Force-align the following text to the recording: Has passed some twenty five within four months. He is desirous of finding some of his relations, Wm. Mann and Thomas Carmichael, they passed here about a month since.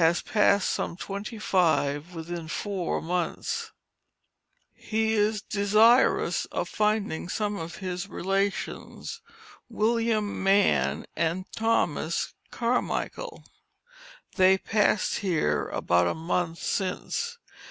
Has 0.00 0.22
passed 0.22 0.70
some 0.70 0.96
twenty 0.96 1.38
five 1.38 2.14
within 2.14 2.48
four 2.48 3.02
months. 3.02 3.70
He 4.72 5.12
is 5.12 5.42
desirous 5.42 6.46
of 6.46 6.70
finding 6.70 7.28
some 7.28 7.56
of 7.56 7.76
his 7.76 8.08
relations, 8.08 9.20
Wm. 9.68 10.42
Mann 10.42 11.04
and 11.14 11.44
Thomas 11.52 12.32
Carmichael, 12.50 13.44
they 14.36 14.56
passed 14.56 15.18
here 15.18 15.68
about 15.68 16.06
a 16.06 16.14
month 16.14 16.60
since. 16.62 17.36